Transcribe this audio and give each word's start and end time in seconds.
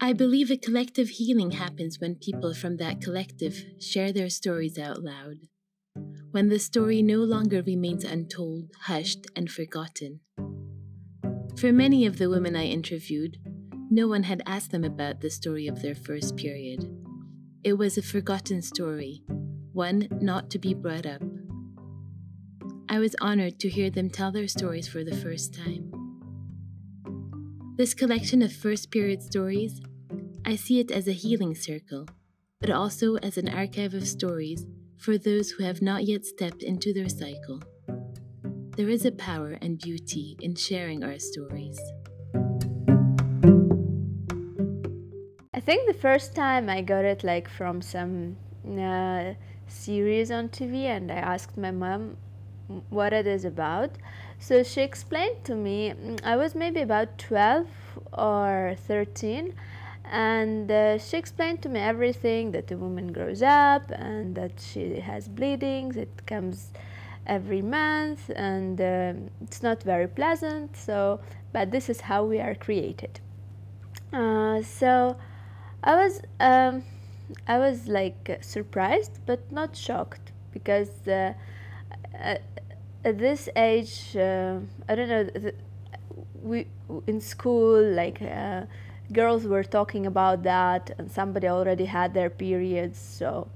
I 0.00 0.12
believe 0.12 0.48
a 0.48 0.56
collective 0.56 1.08
healing 1.08 1.50
happens 1.50 1.98
when 1.98 2.14
people 2.14 2.54
from 2.54 2.76
that 2.76 3.00
collective 3.00 3.64
share 3.80 4.12
their 4.12 4.30
stories 4.30 4.78
out 4.78 5.02
loud. 5.02 5.38
When 6.30 6.48
the 6.48 6.60
story 6.60 7.02
no 7.02 7.18
longer 7.18 7.62
remains 7.62 8.04
untold, 8.04 8.70
hushed, 8.82 9.26
and 9.34 9.50
forgotten. 9.50 10.20
For 11.58 11.72
many 11.72 12.06
of 12.06 12.18
the 12.18 12.30
women 12.30 12.54
I 12.54 12.66
interviewed, 12.66 13.38
no 13.90 14.06
one 14.06 14.22
had 14.22 14.40
asked 14.46 14.70
them 14.70 14.84
about 14.84 15.20
the 15.20 15.30
story 15.30 15.66
of 15.66 15.82
their 15.82 15.96
first 15.96 16.36
period. 16.36 16.88
It 17.64 17.72
was 17.72 17.98
a 17.98 18.02
forgotten 18.02 18.62
story, 18.62 19.24
one 19.72 20.06
not 20.20 20.48
to 20.50 20.60
be 20.60 20.74
brought 20.74 21.06
up. 21.06 21.22
I 22.88 23.00
was 23.00 23.16
honored 23.20 23.58
to 23.58 23.68
hear 23.68 23.90
them 23.90 24.10
tell 24.10 24.30
their 24.30 24.46
stories 24.46 24.86
for 24.86 25.02
the 25.02 25.16
first 25.16 25.54
time. 25.54 25.90
This 27.76 27.94
collection 27.94 28.42
of 28.42 28.52
first 28.52 28.90
period 28.90 29.22
stories, 29.22 29.80
I 30.48 30.56
see 30.56 30.80
it 30.80 30.90
as 30.90 31.06
a 31.06 31.12
healing 31.12 31.54
circle, 31.54 32.06
but 32.58 32.70
also 32.70 33.16
as 33.16 33.36
an 33.36 33.50
archive 33.50 33.92
of 33.92 34.08
stories 34.08 34.64
for 34.96 35.18
those 35.18 35.50
who 35.50 35.62
have 35.62 35.82
not 35.82 36.04
yet 36.04 36.24
stepped 36.24 36.62
into 36.62 36.94
their 36.94 37.10
cycle. 37.10 37.62
There 38.74 38.88
is 38.88 39.04
a 39.04 39.12
power 39.12 39.58
and 39.60 39.78
beauty 39.78 40.38
in 40.40 40.54
sharing 40.54 41.04
our 41.04 41.18
stories. 41.18 41.78
I 45.52 45.60
think 45.60 45.86
the 45.86 45.98
first 46.00 46.34
time 46.34 46.70
I 46.70 46.80
got 46.80 47.04
it 47.04 47.22
like 47.22 47.50
from 47.50 47.82
some 47.82 48.38
uh, 48.66 49.34
series 49.66 50.30
on 50.30 50.48
TV, 50.48 50.84
and 50.84 51.12
I 51.12 51.16
asked 51.16 51.58
my 51.58 51.72
mom 51.72 52.16
what 52.88 53.12
it 53.12 53.26
is 53.26 53.44
about. 53.44 53.98
So 54.38 54.62
she 54.62 54.80
explained 54.80 55.44
to 55.44 55.54
me, 55.54 55.92
I 56.24 56.36
was 56.36 56.54
maybe 56.54 56.80
about 56.80 57.18
12 57.18 57.66
or 58.14 58.76
13, 58.86 59.52
and 60.10 60.70
uh, 60.70 60.98
she 60.98 61.16
explained 61.16 61.62
to 61.62 61.68
me 61.68 61.80
everything 61.80 62.52
that 62.52 62.68
the 62.68 62.76
woman 62.76 63.12
grows 63.12 63.42
up 63.42 63.90
and 63.90 64.34
that 64.34 64.52
she 64.60 65.00
has 65.00 65.28
bleedings, 65.28 65.96
it 65.96 66.26
comes 66.26 66.70
every 67.26 67.62
month, 67.62 68.30
and 68.34 68.80
uh, 68.80 69.12
it's 69.42 69.62
not 69.62 69.82
very 69.82 70.08
pleasant. 70.08 70.76
So, 70.76 71.20
but 71.52 71.70
this 71.70 71.88
is 71.88 72.00
how 72.02 72.24
we 72.24 72.40
are 72.40 72.54
created. 72.54 73.20
Uh, 74.12 74.62
so 74.62 75.16
I 75.82 75.94
was 75.94 76.22
um, 76.40 76.84
I 77.46 77.58
was 77.58 77.88
like 77.88 78.38
surprised 78.40 79.20
but 79.26 79.52
not 79.52 79.76
shocked 79.76 80.32
because 80.52 81.06
uh, 81.06 81.34
uh, 82.18 82.36
at 83.04 83.18
this 83.18 83.48
age, 83.54 84.16
uh, 84.16 84.60
I 84.88 84.94
don't 84.94 85.08
know, 85.08 85.50
we 86.42 86.66
in 87.06 87.20
school 87.20 87.82
like 87.82 88.20
girls 89.12 89.46
were 89.46 89.64
talking 89.64 90.06
about 90.06 90.42
that, 90.42 90.90
and 90.98 91.10
somebody 91.10 91.48
already 91.48 91.86
had 91.86 92.14
their 92.14 92.30
periods, 92.30 92.98
so. 92.98 93.48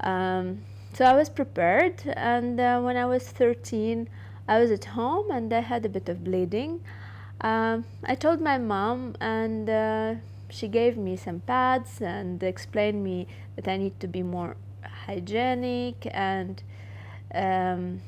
Um, 0.00 0.62
so 0.92 1.04
I 1.04 1.14
was 1.14 1.28
prepared, 1.28 2.02
and 2.14 2.60
uh, 2.60 2.80
when 2.80 2.96
I 2.96 3.06
was 3.06 3.28
13, 3.28 4.08
I 4.46 4.60
was 4.60 4.70
at 4.70 4.84
home 4.84 5.30
and 5.30 5.52
I 5.52 5.60
had 5.60 5.84
a 5.86 5.88
bit 5.88 6.08
of 6.08 6.22
bleeding. 6.22 6.80
Um, 7.40 7.84
I 8.04 8.14
told 8.14 8.40
my 8.40 8.58
mom, 8.58 9.16
and 9.20 9.68
uh, 9.68 10.14
she 10.50 10.68
gave 10.68 10.96
me 10.96 11.16
some 11.16 11.40
pads 11.40 12.00
and 12.00 12.42
explained 12.42 13.02
me 13.02 13.26
that 13.56 13.66
I 13.66 13.76
need 13.76 13.98
to 14.00 14.06
be 14.06 14.22
more 14.22 14.56
hygienic 14.82 16.06
and 16.12 16.62
um, 17.34 18.00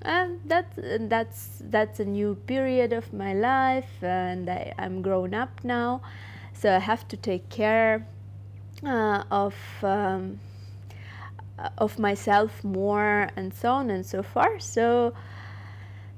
and 0.00 0.40
that 0.46 0.72
that's 1.08 1.62
that's 1.64 2.00
a 2.00 2.04
new 2.04 2.34
period 2.46 2.92
of 2.92 3.12
my 3.12 3.34
life 3.34 4.02
and 4.02 4.48
I, 4.48 4.72
I'm 4.78 5.02
grown 5.02 5.34
up 5.34 5.60
now. 5.62 6.00
So 6.54 6.74
I 6.74 6.78
have 6.78 7.06
to 7.08 7.16
take 7.16 7.48
care 7.50 8.06
uh, 8.84 9.24
of 9.30 9.54
um, 9.82 10.40
of 11.78 11.98
myself 11.98 12.64
more 12.64 13.28
and 13.36 13.52
so 13.52 13.72
on 13.72 13.90
and 13.90 14.04
so 14.04 14.22
forth 14.22 14.62
so 14.62 15.12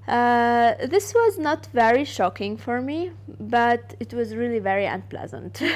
uh, 0.06 0.75
this 0.87 1.12
was 1.15 1.39
not 1.39 1.67
very 1.73 2.05
shocking 2.05 2.56
for 2.56 2.81
me 2.81 3.11
but 3.41 3.95
it 4.01 4.15
was 4.15 4.35
really 4.35 4.59
very 4.59 4.87
unpleasant. 4.87 5.62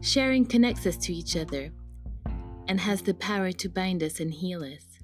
Sharing 0.00 0.44
connects 0.44 0.86
us 0.86 0.96
to 0.98 1.12
each 1.14 1.36
other 1.36 1.72
and 2.68 2.80
has 2.80 3.02
the 3.02 3.14
power 3.14 3.52
to 3.52 3.68
bind 3.68 4.02
us 4.02 4.20
and 4.20 4.32
heal 4.32 4.62
us. 4.62 4.98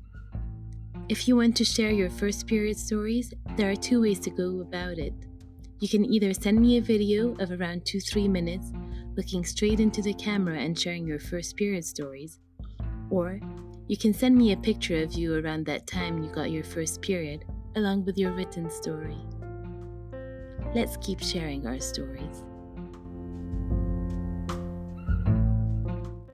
If 1.08 1.26
you 1.26 1.36
want 1.36 1.56
to 1.56 1.64
share 1.64 1.90
your 1.90 2.10
first 2.10 2.46
period 2.46 2.78
stories, 2.78 3.34
there 3.56 3.70
are 3.70 3.76
two 3.76 4.02
ways 4.02 4.20
to 4.20 4.30
go 4.30 4.60
about 4.60 4.98
it. 4.98 5.12
You 5.80 5.88
can 5.88 6.04
either 6.04 6.32
send 6.32 6.60
me 6.60 6.76
a 6.76 6.82
video 6.82 7.34
of 7.40 7.50
around 7.50 7.84
2 7.84 8.00
3 8.00 8.28
minutes 8.28 8.72
looking 9.16 9.44
straight 9.44 9.80
into 9.80 10.02
the 10.02 10.14
camera 10.14 10.58
and 10.58 10.78
sharing 10.78 11.06
your 11.06 11.18
first 11.18 11.56
period 11.56 11.84
stories, 11.84 12.38
or 13.10 13.40
you 13.88 13.96
can 13.96 14.14
send 14.14 14.36
me 14.36 14.52
a 14.52 14.56
picture 14.56 15.02
of 15.02 15.14
you 15.14 15.34
around 15.34 15.66
that 15.66 15.86
time 15.86 16.22
you 16.22 16.30
got 16.30 16.50
your 16.50 16.64
first 16.64 17.02
period, 17.02 17.44
along 17.76 18.04
with 18.04 18.16
your 18.16 18.32
written 18.32 18.70
story. 18.70 19.18
Let's 20.74 20.96
keep 20.98 21.20
sharing 21.20 21.66
our 21.66 21.80
stories. 21.80 22.44